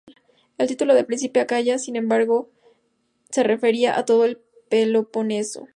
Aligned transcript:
El 0.57 0.67
título 0.67 0.95
de 0.95 1.03
príncipe 1.03 1.37
de 1.37 1.43
Acaya, 1.43 1.77
sin 1.77 1.95
embargo 1.95 2.49
se 3.29 3.43
refería 3.43 3.99
a 3.99 4.03
todo 4.03 4.25
el 4.25 4.39
Peloponeso. 4.67 5.67